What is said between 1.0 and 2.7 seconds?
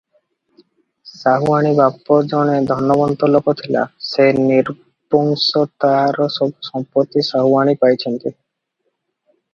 ସାହୁଆଣୀ ବାପ ଜଣେ